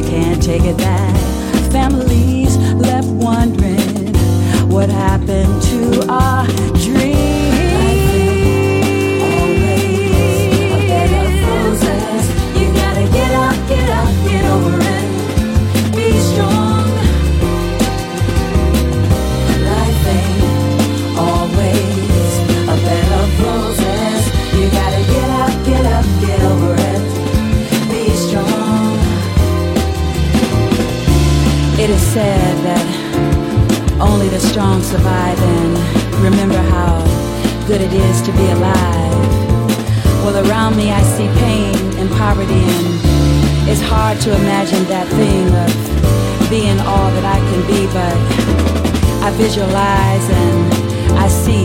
you 0.00 0.08
can't 0.08 0.42
take 0.42 0.62
it 0.64 0.78
back. 0.78 1.14
Families 1.72 2.56
left 2.74 3.08
wondering 3.08 4.14
what 4.70 4.88
happened 4.88 5.62
to 5.62 6.06
our 6.08 6.46
strong 34.40 34.82
survive 34.82 35.38
and 35.38 36.22
remember 36.24 36.56
how 36.56 36.98
good 37.66 37.80
it 37.80 37.92
is 37.92 38.22
to 38.22 38.32
be 38.32 38.46
alive. 38.50 39.20
Well, 40.24 40.36
around 40.46 40.76
me 40.76 40.90
I 40.90 41.02
see 41.02 41.28
pain 41.40 41.76
and 41.98 42.08
poverty, 42.10 42.64
and 42.76 43.68
it's 43.68 43.80
hard 43.80 44.20
to 44.22 44.34
imagine 44.34 44.84
that 44.84 45.06
thing 45.08 45.46
of 45.64 46.50
being 46.50 46.78
all 46.80 47.10
that 47.16 47.24
I 47.24 47.38
can 47.48 47.62
be, 47.66 47.86
but 47.92 48.16
I 49.22 49.30
visualize 49.36 50.26
and 50.30 51.18
I 51.18 51.28
see 51.28 51.64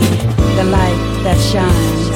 the 0.56 0.64
light 0.64 1.22
that 1.24 1.38
shines. 1.40 2.15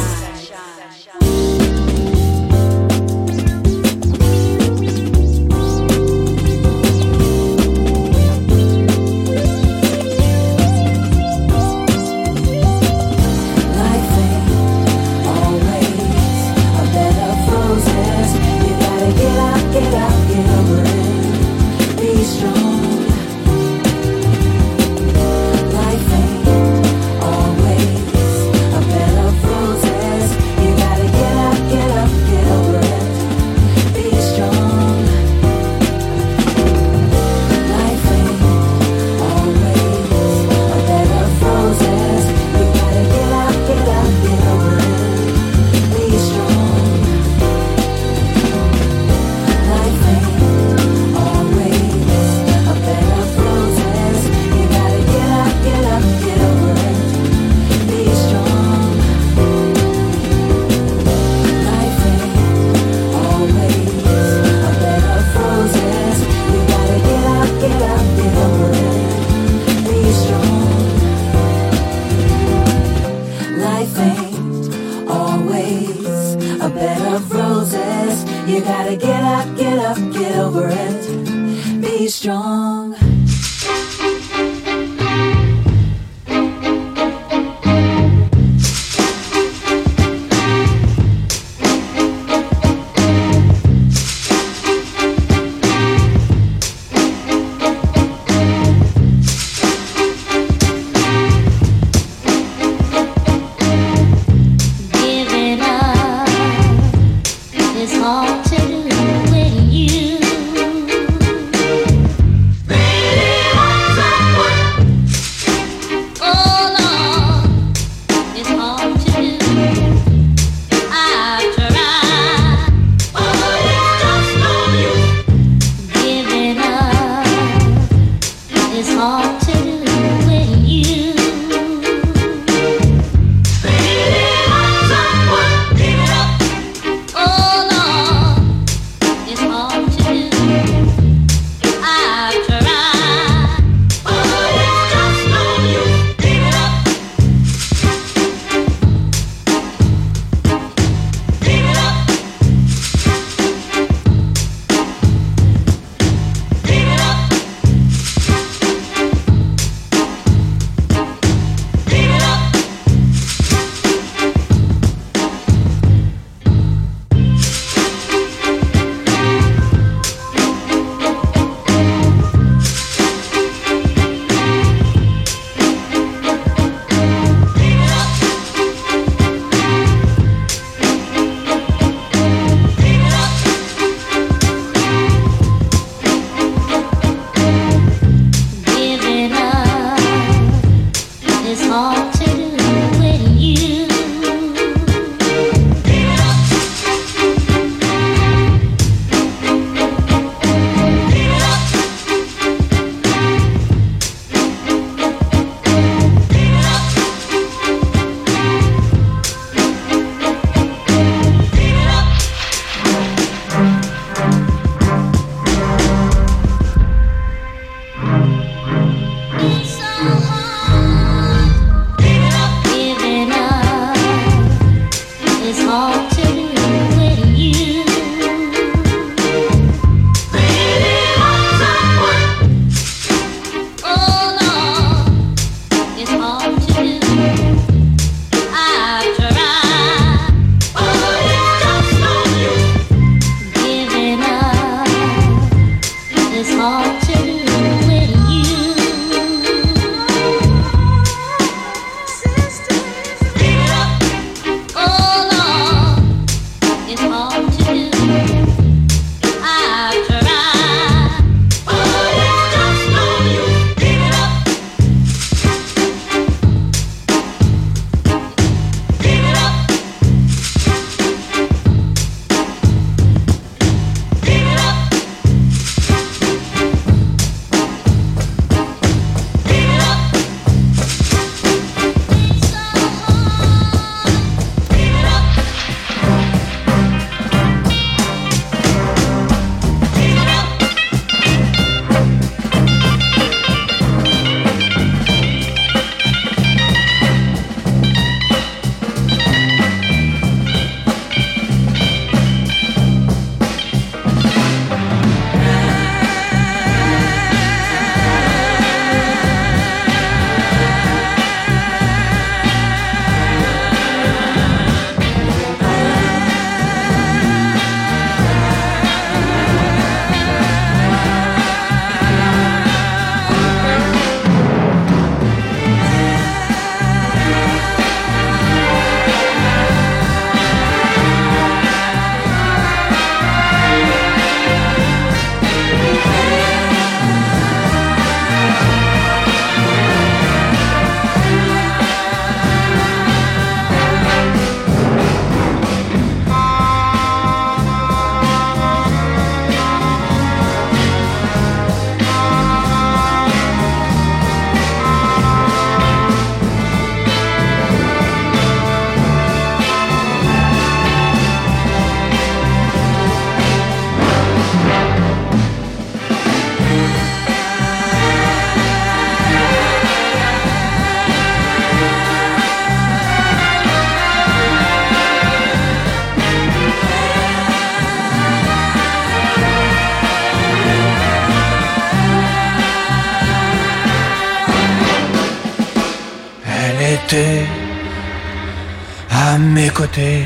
à 389.11 389.37
mes 389.39 389.69
côtés, 389.71 390.25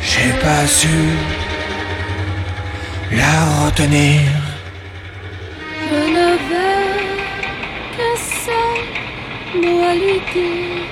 j'ai 0.00 0.32
pas 0.40 0.66
su 0.66 0.88
la 3.12 3.64
retenir. 3.64 4.22
Je 5.90 6.00
ne 6.16 6.28
veux 6.48 6.96
que 7.96 8.08
ça, 8.16 8.62
moi 9.54 9.94
lui 9.94 10.18
dire. 10.32 10.87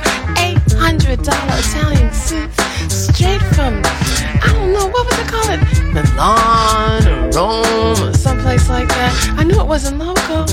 for 0.00 0.08
$800 0.36 1.18
Italian 1.18 2.12
soup 2.12 2.50
straight 2.90 3.40
from, 3.54 3.80
I 4.42 4.52
don't 4.52 4.72
know, 4.72 4.88
what 4.88 5.06
was 5.06 5.18
it 5.18 5.28
called? 5.28 5.60
Milan 5.94 7.06
or 7.08 7.30
Rome 7.30 8.08
or 8.08 8.12
someplace 8.12 8.68
like 8.68 8.88
that. 8.88 9.34
I 9.38 9.44
knew 9.44 9.58
it 9.58 9.66
wasn't 9.66 9.98
local. 9.98 10.44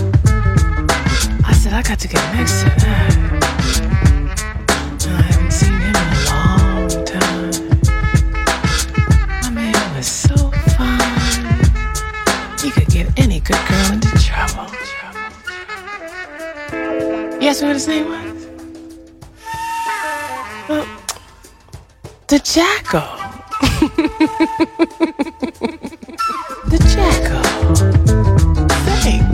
I 1.45 1.53
said, 1.53 1.73
I 1.73 1.81
got 1.81 2.00
to 2.00 2.07
get 2.07 2.23
next 2.35 2.62
to 2.62 2.69
that. 2.69 3.12
I 5.07 5.21
haven't 5.23 5.51
seen 5.51 5.73
him 5.73 5.81
in 5.89 5.95
a 5.95 6.07
long 6.29 6.89
time. 7.05 7.51
My 9.41 9.50
man 9.50 9.95
was 9.95 10.07
so 10.07 10.35
fine. 10.77 11.59
He 12.62 12.71
could 12.71 12.88
get 12.88 13.07
any 13.19 13.41
good 13.41 13.59
girl 13.67 13.91
into 13.91 14.09
trouble. 14.23 14.71
Yes, 17.41 17.62
asked 17.62 17.62
me 17.62 17.67
what 17.67 17.75
his 17.75 17.88
name 17.89 18.07
was? 18.07 18.22
The 22.33 22.39
jackal. 22.39 22.99
the 26.65 26.79
jackal. 26.95 27.43
Think. 29.03 29.31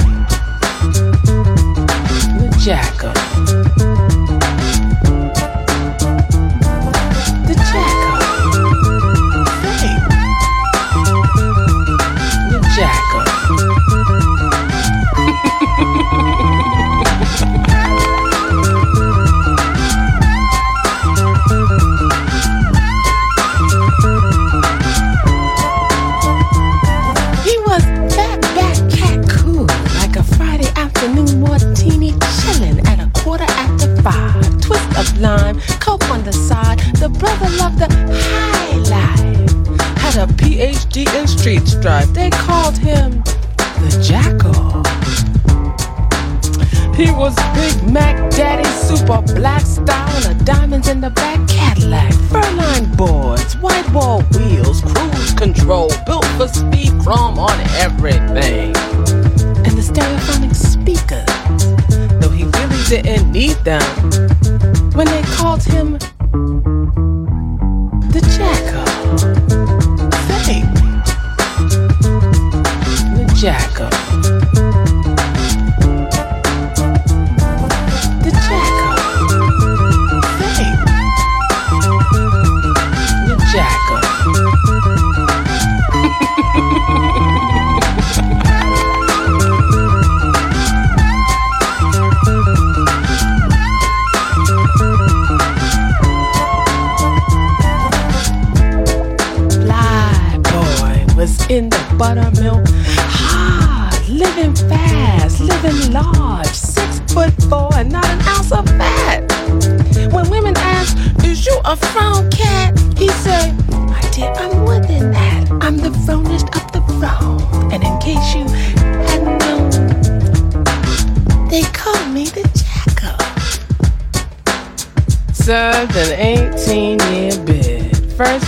The 2.41 2.49
jackal. 2.61 3.18
streets 41.49 41.73
drive. 41.81 42.13
They 42.13 42.29
called 42.29 42.77
him 42.77 43.23
the 43.81 43.89
Jackal. 44.05 44.83
He 46.93 47.09
was 47.11 47.35
Big 47.55 47.91
Mac 47.91 48.15
Daddy, 48.31 48.69
super 48.69 49.21
black 49.33 49.61
style, 49.61 50.29
a 50.29 50.35
diamonds 50.43 50.89
in 50.89 51.01
the 51.01 51.09
back 51.09 51.39
Cadillac, 51.47 52.13
fur-lined 52.29 52.95
boards, 52.95 53.57
white 53.57 53.89
wall 53.91 54.21
wheels, 54.33 54.81
cruise 54.81 55.33
control, 55.33 55.89
built 56.05 56.25
for 56.37 56.47
speed, 56.47 56.91
chrome 57.01 57.39
on 57.39 57.59
everything, 57.77 58.75
and 59.65 59.73
the 59.73 59.81
stereophonic 59.81 60.53
speakers. 60.53 61.25
Though 62.19 62.29
he 62.29 62.43
really 62.43 62.83
didn't 62.89 63.31
need 63.31 63.57
them, 63.63 63.81
when 64.93 65.07
they 65.07 65.23
called 65.23 65.63
him 65.63 65.97
jacker. 73.41 73.98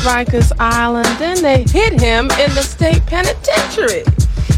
Rikers 0.02 0.52
Island. 0.60 1.08
Then 1.20 1.42
they 1.42 1.64
hit 1.64 2.00
him 2.00 2.30
in 2.32 2.54
the 2.56 2.64
state 2.64 3.06
penitentiary. 3.06 4.04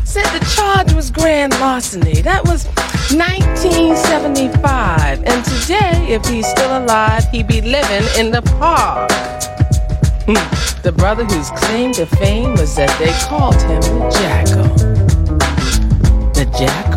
Said 0.06 0.26
the 0.38 0.46
charge 0.56 0.94
was 0.94 1.10
grand 1.12 1.54
larceny. 1.60 2.22
That 2.22 2.46
was 2.46 2.68
1975. 3.12 5.24
And 5.24 5.46
today, 5.46 6.14
if 6.14 6.24
he's 6.26 6.48
still 6.48 6.78
alive, 6.78 7.26
he'd 7.32 7.48
be 7.48 7.62
living 7.62 8.04
in 8.18 8.32
the 8.32 8.42
park. 8.60 9.12
Hmm. 10.26 10.36
the 10.84 10.92
brother 10.94 11.26
whose 11.26 11.50
claim 11.50 11.92
to 11.94 12.06
fame 12.06 12.54
was 12.54 12.76
that 12.78 12.98
they 12.98 13.12
called 13.28 13.62
him 13.64 13.82
the 13.82 14.10
Jackal. 14.10 14.70
The 16.34 16.46
Jackal? 16.58 16.93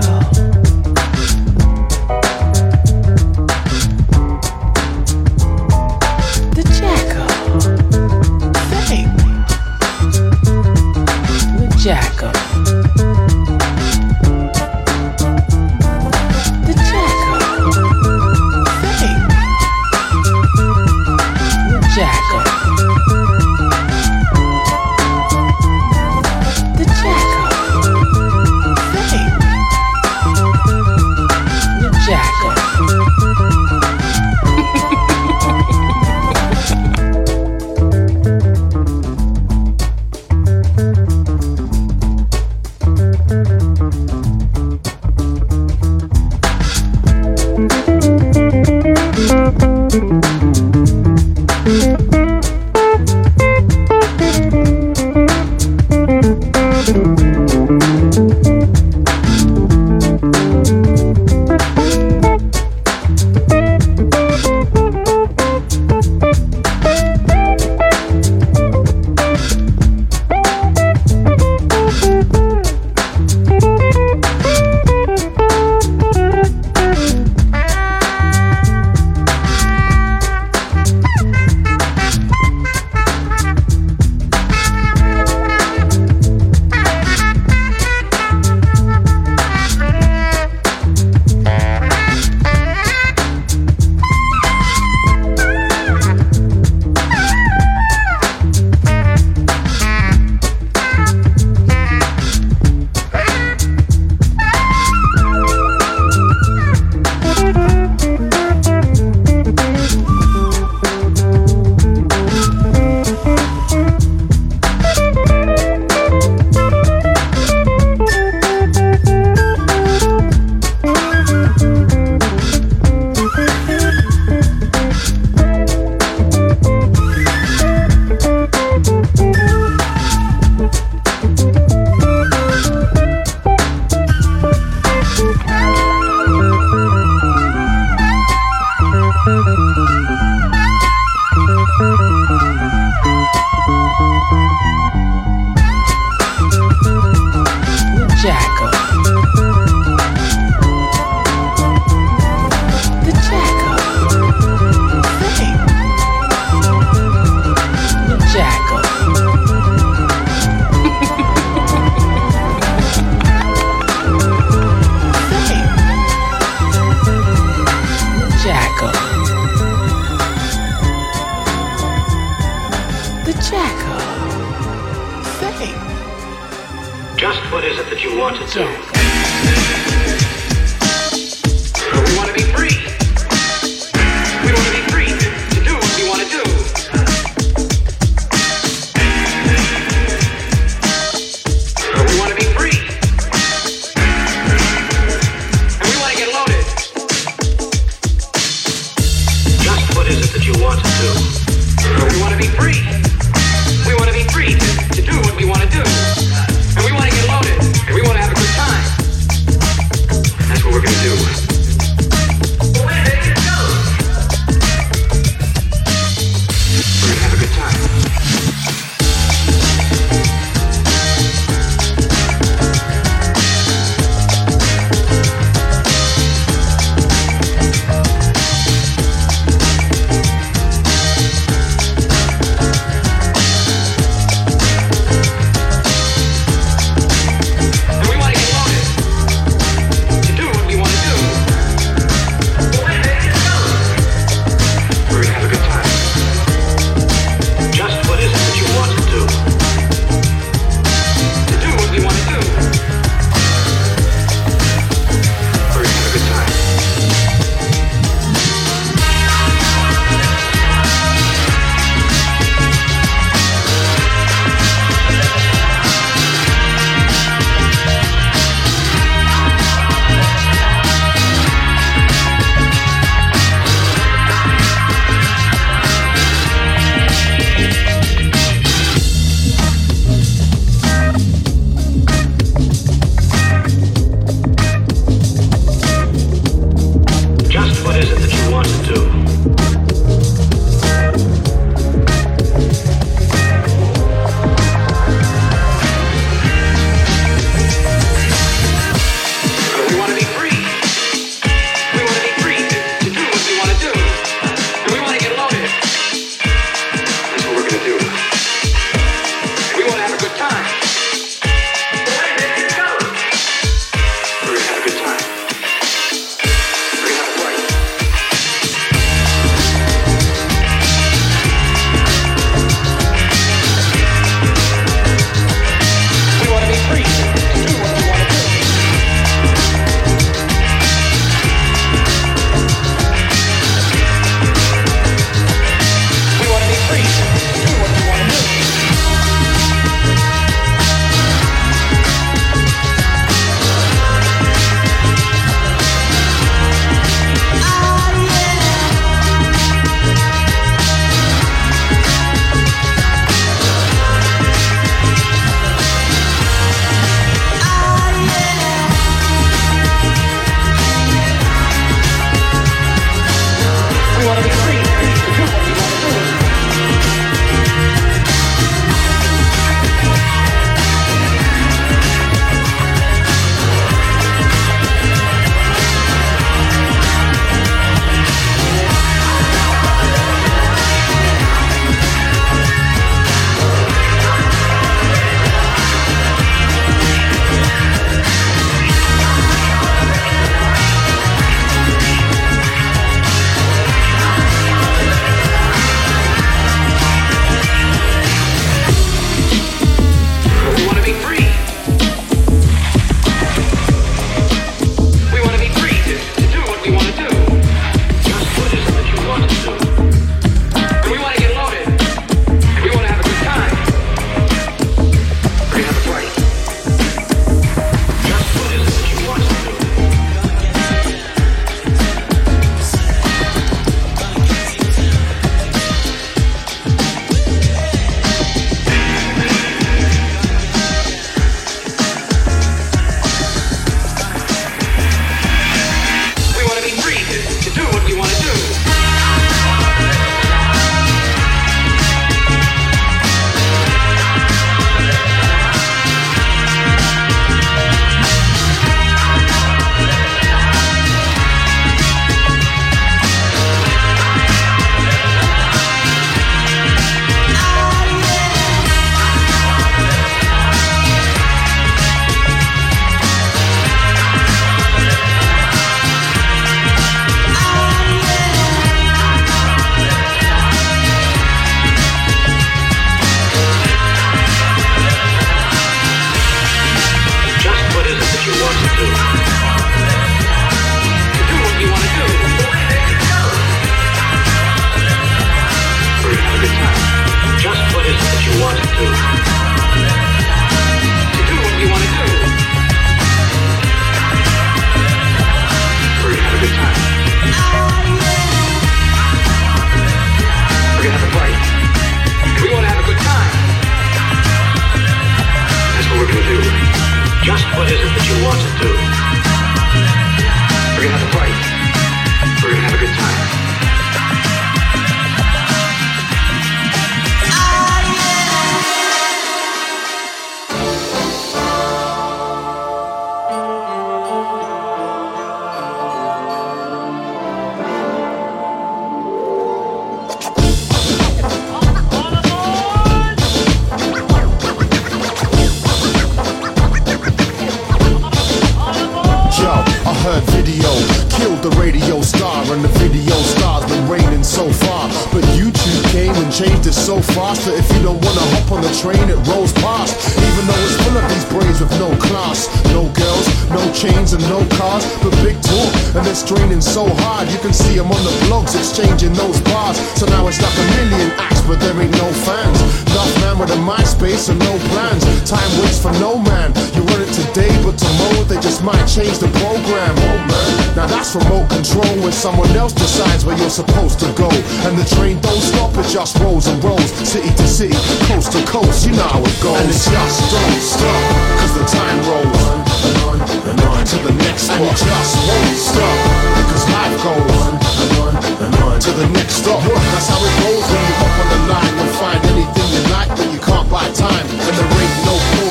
Supposed 573.76 574.19
to 574.19 574.32
go. 574.32 574.49
And 574.88 574.97
the 574.97 575.04
train 575.04 575.36
don't 575.45 575.60
stop, 575.60 575.92
it 576.00 576.08
just 576.08 576.40
rolls 576.40 576.66
and 576.66 576.82
rolls. 576.82 577.12
City 577.28 577.52
to 577.60 577.66
city, 577.69 577.92
coast 578.25 578.52
to 578.56 578.64
coast, 578.64 579.04
you 579.04 579.12
know 579.12 579.28
how 579.28 579.45
it 579.45 579.56
goes. 579.60 579.76
And 579.76 579.92
it 579.92 580.00
just 580.00 580.38
don't 580.49 580.80
stop, 580.80 581.23
cause 581.60 581.75
the 581.76 581.84
time 581.84 582.19
rolls 582.25 582.62
on 582.73 582.80
and 582.80 583.16
on 583.28 583.36
and 583.69 583.80
on 583.84 584.00
to 584.00 584.16
the 584.25 584.32
next 584.49 584.73
spot. 584.73 584.80
And 584.80 584.88
it 584.88 584.97
just 584.97 585.36
won't 585.45 585.76
stop, 585.76 586.16
because 586.56 586.84
life 586.88 587.16
goes 587.21 587.52
on 587.69 587.73
and 587.76 588.12
on 588.25 588.32
and 588.64 588.75
on 588.80 588.97
to 588.97 589.10
the 589.12 589.28
next 589.36 589.60
stop. 589.60 589.84
That's 589.84 590.28
how 590.32 590.40
it 590.40 590.54
goes 590.64 590.84
when 590.88 591.02
you 591.04 591.14
hop 591.21 591.36
on 591.36 591.49
the 591.52 591.60
line 591.69 591.95
and 592.00 592.12
find 592.16 592.40
anything 592.56 592.88
you 592.97 593.02
like, 593.12 593.28
but 593.28 593.49
you 593.52 593.60
can't 593.60 593.88
buy 593.92 594.08
time. 594.16 594.47
And 594.49 594.73
there 594.73 594.88
ain't 594.88 595.16
no 595.28 595.36
pause, 595.36 595.65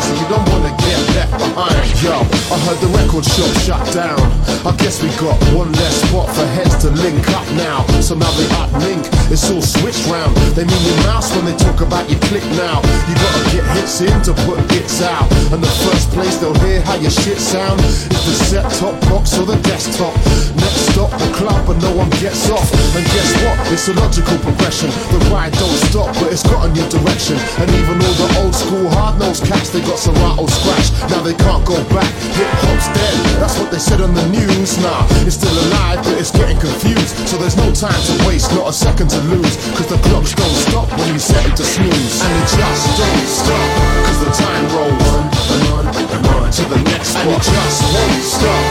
so 0.00 0.14
you 0.14 0.28
don't 0.28 0.48
wanna 0.50 0.70
get 0.76 0.83
left 1.14 1.32
behind. 1.38 1.86
Yo, 2.02 2.12
I 2.50 2.56
heard 2.66 2.78
the 2.82 2.90
record 2.92 3.24
shop 3.24 3.52
shut 3.62 3.82
down. 3.94 4.18
I 4.66 4.74
guess 4.82 5.02
we 5.02 5.08
got 5.16 5.38
one 5.54 5.72
less 5.72 6.02
spot 6.04 6.28
for 6.34 6.46
heads 6.56 6.76
to 6.84 6.90
link 6.90 7.22
up 7.32 7.46
now. 7.54 7.86
So 8.02 8.14
now 8.14 8.30
they 8.36 8.48
uplink, 8.60 9.06
it's 9.30 9.48
all 9.50 9.62
switched 9.62 10.06
round. 10.10 10.34
They 10.56 10.64
mean 10.64 10.82
your 10.84 11.00
mouse 11.06 11.34
when 11.36 11.44
they 11.44 11.56
talk 11.56 11.80
about 11.80 12.10
your 12.10 12.20
click 12.28 12.44
now. 12.58 12.82
You 13.08 13.14
gotta 13.14 13.44
get 13.54 13.64
hits 13.76 14.00
in 14.00 14.14
to 14.28 14.32
put 14.44 14.58
hits 14.72 15.00
out. 15.02 15.30
And 15.52 15.62
the 15.62 15.74
first 15.86 16.10
place 16.10 16.36
they'll 16.36 16.58
hear 16.66 16.82
how 16.82 16.96
your 16.96 17.10
shit 17.10 17.38
sound 17.38 17.80
is 17.80 18.08
the 18.10 18.34
set 18.34 18.66
top 18.80 18.98
box 19.08 19.38
or 19.38 19.46
the 19.46 19.56
desktop. 19.62 20.14
Next 20.56 20.92
stop, 20.92 21.10
the 21.18 21.30
club, 21.36 21.68
and 21.70 21.80
no 21.80 21.92
one 21.94 22.10
gets 22.22 22.50
off. 22.50 22.68
And 22.96 23.04
guess 23.14 23.30
what? 23.44 23.56
It's 23.72 23.88
a 23.88 23.94
logical 23.94 24.38
progression. 24.38 24.90
The 25.12 25.18
ride 25.30 25.52
don't 25.54 25.78
stop, 25.88 26.14
but 26.18 26.32
it's 26.32 26.42
got 26.42 26.66
a 26.66 26.68
new 26.72 26.86
direction. 26.88 27.36
And 27.60 27.68
even 27.70 28.00
all 28.00 28.16
the 28.16 28.28
old 28.42 28.54
school 28.54 28.88
hard 28.96 29.18
nosed 29.20 29.44
cats, 29.44 29.70
they 29.70 29.80
got 29.80 29.98
Serato 29.98 30.46
scratch. 30.46 30.88
Now 31.10 31.20
they 31.20 31.34
can't 31.34 31.64
go 31.64 31.76
back. 31.92 32.08
Hip 32.38 32.48
hop's 32.64 32.88
dead. 32.96 33.16
That's 33.40 33.58
what 33.58 33.70
they 33.70 33.78
said 33.78 34.00
on 34.00 34.14
the 34.14 34.26
news. 34.28 34.78
Nah, 34.80 35.04
it's 35.26 35.36
still 35.36 35.52
alive, 35.68 36.00
but 36.04 36.16
it's 36.16 36.30
getting 36.30 36.58
confused. 36.58 37.16
So 37.28 37.36
there's 37.36 37.56
no 37.56 37.68
time 37.72 38.00
to 38.08 38.14
waste, 38.26 38.52
not 38.56 38.68
a 38.68 38.72
second 38.72 39.10
to 39.10 39.20
lose. 39.28 39.56
Cause 39.76 39.88
the 39.88 39.98
clocks 40.08 40.32
don't 40.34 40.56
stop 40.68 40.88
when 40.96 41.12
you 41.12 41.20
set 41.20 41.44
it 41.44 41.56
to 41.56 41.64
snooze. 41.64 42.20
And 42.24 42.32
it 42.40 42.48
just 42.56 42.84
don't 42.96 43.26
stop. 43.28 43.68
Cause 44.06 44.18
the 44.24 44.30
time 44.32 44.64
rolls 44.72 45.06
on 45.12 45.24
and 45.52 45.64
on 45.76 45.84
and 45.92 46.24
on 46.40 46.48
to 46.50 46.62
the 46.72 46.80
next 46.88 47.08
spot. 47.12 47.26
And 47.26 47.36
it 47.36 47.42
just 47.44 47.78
won't 47.92 48.24
stop. 48.24 48.64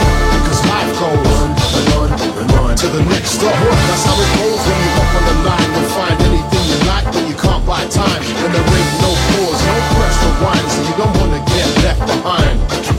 Cause 0.48 0.60
life 0.66 0.92
goes 0.98 1.26
on 1.38 1.48
and 1.54 1.88
on 1.94 2.08
and 2.40 2.50
on 2.58 2.72
to 2.74 2.86
the 2.88 3.02
next 3.14 3.38
stop. 3.38 3.54
That's 3.54 4.04
how 4.04 4.16
it 4.18 4.30
goes 4.42 4.60
when 4.64 4.78
you 4.82 4.90
hop 4.98 5.10
on 5.14 5.24
the 5.28 5.36
line 5.46 5.70
and 5.78 5.88
find 5.94 6.18
anything 6.26 6.64
you 6.66 6.78
like, 6.90 7.06
but 7.14 7.24
you 7.30 7.36
can't 7.38 7.62
buy 7.62 7.84
time. 7.86 8.22
And 8.42 8.50
there 8.50 8.66
ain't 8.74 8.94
no 9.00 9.33
you 10.44 10.94
don't 10.98 11.16
wanna 11.16 11.42
get 11.46 11.66
left 11.82 12.00
behind. 12.06 12.93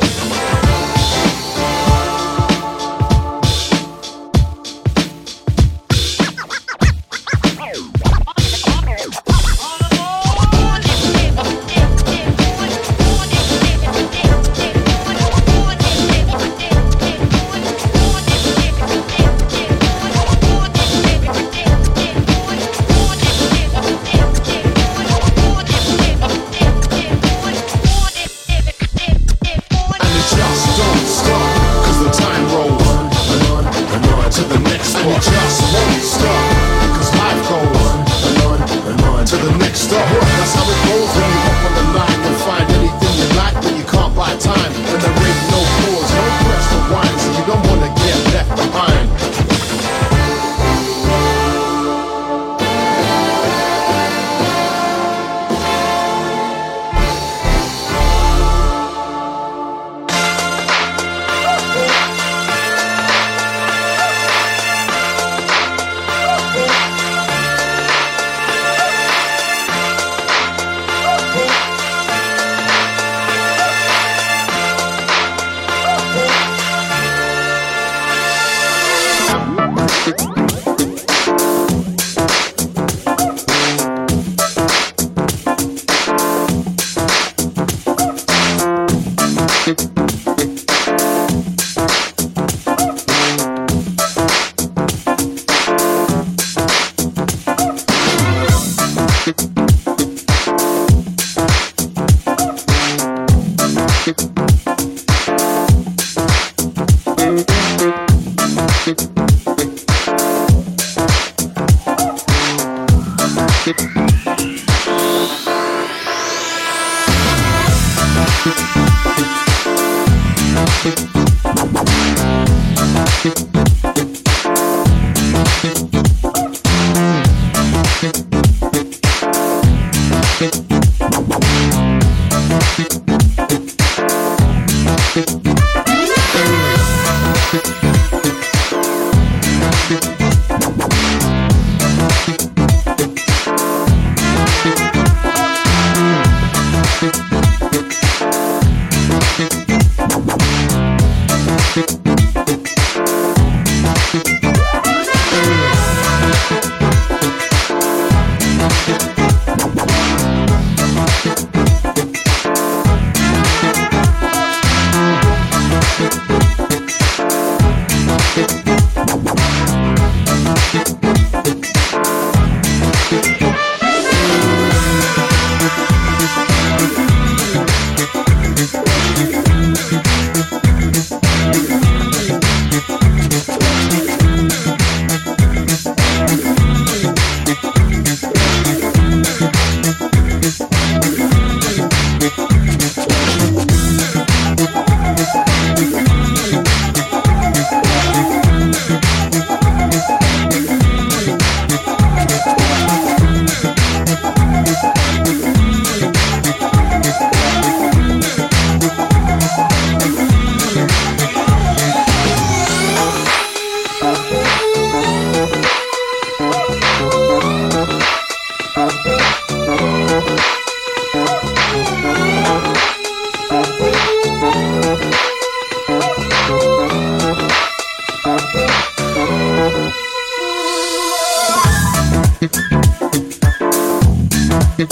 Thank 234.77 234.91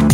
you. 0.00 0.05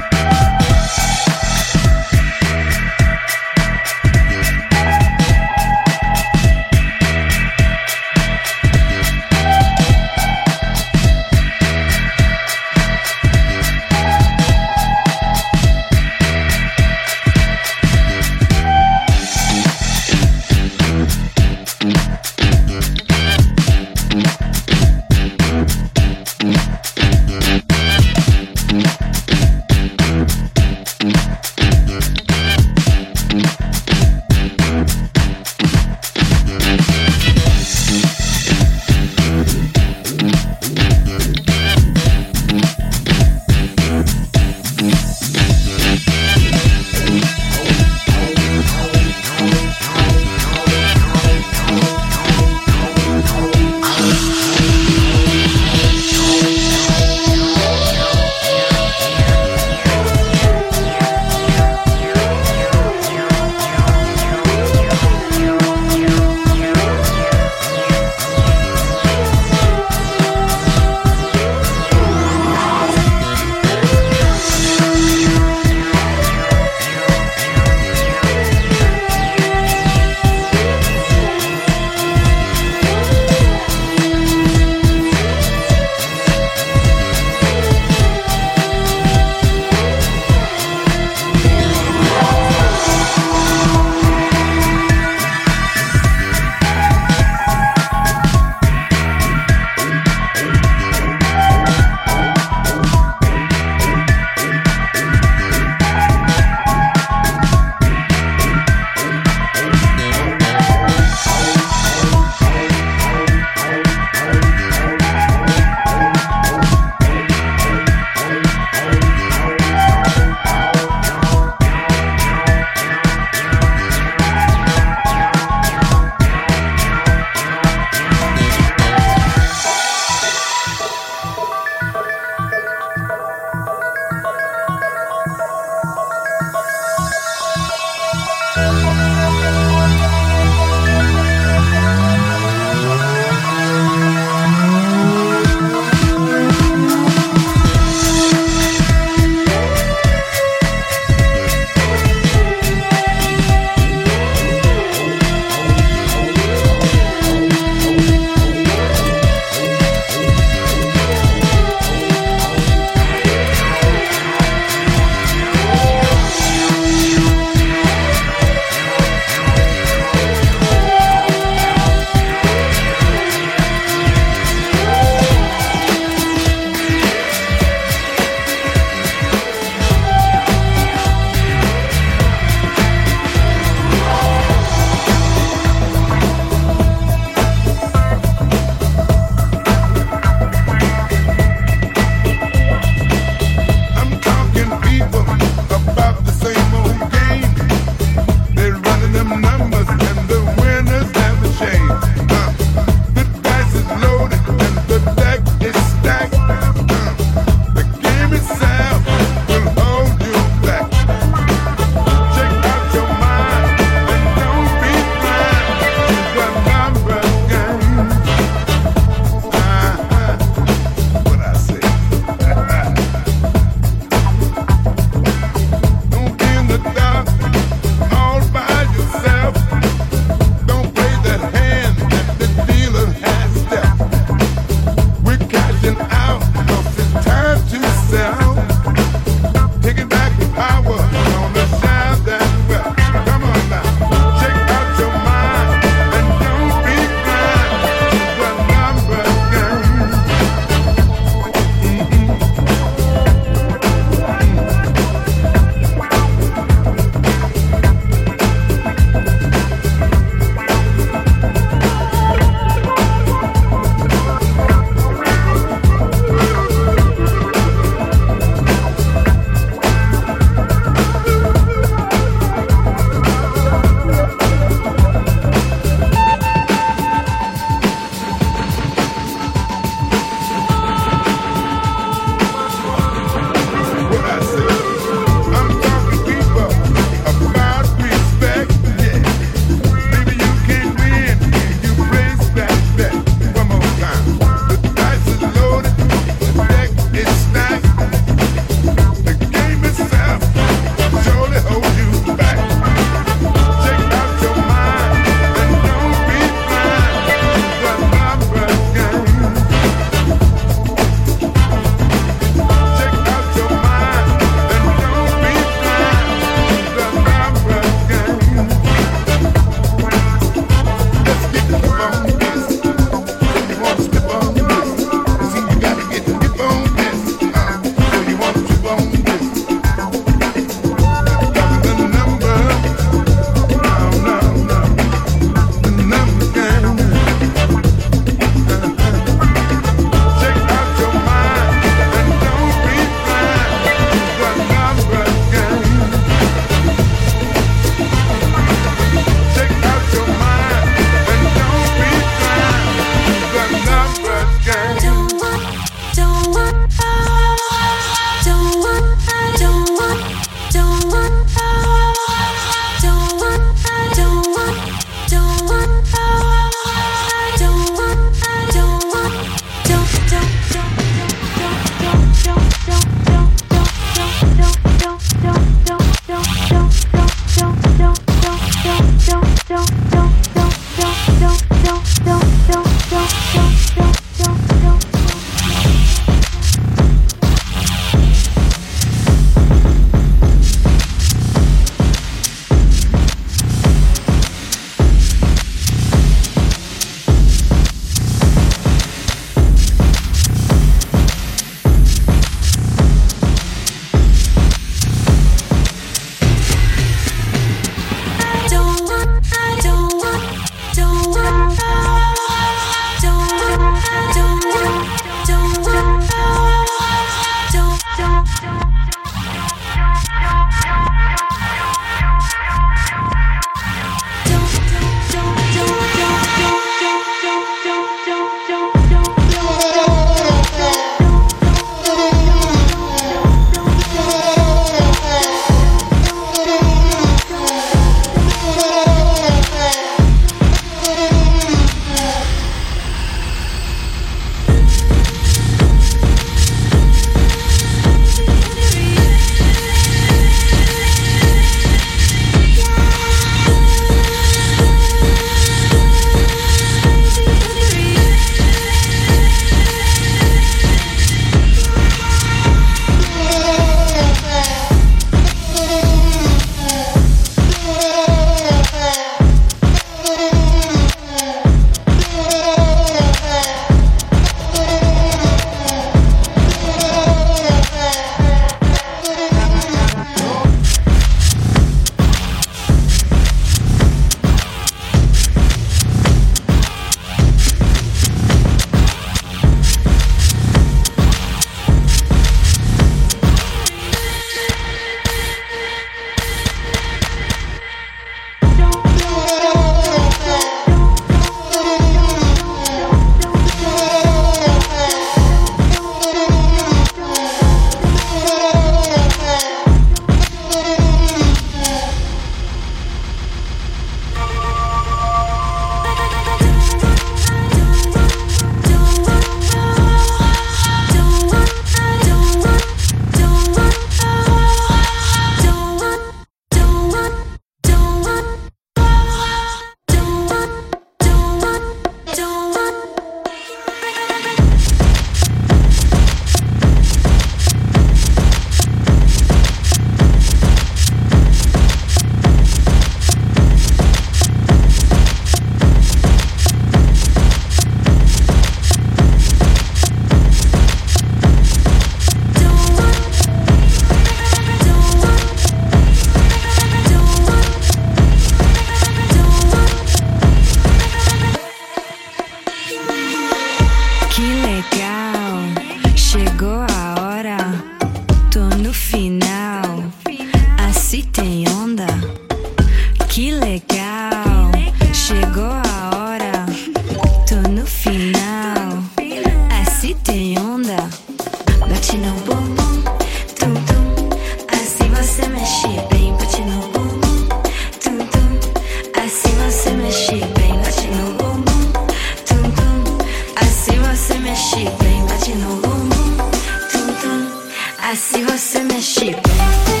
mexe 594.81 595.03
bem, 595.03 595.25
bate 595.25 595.53
no 595.55 595.75
bumbum, 595.75 596.49
tum 596.91 597.13
tum. 597.21 597.51
Assim 597.99 598.43
você 598.45 598.79
mexe 598.83 599.31
bem. 599.31 600.00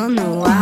don't 0.00 0.14
know 0.14 0.34
why. 0.36 0.59